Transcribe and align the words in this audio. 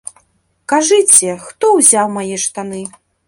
Кажыце, 0.73 1.29
хто 1.47 1.69
ўзяў 1.77 2.07
мае 2.17 2.35
штаны? 2.47 2.81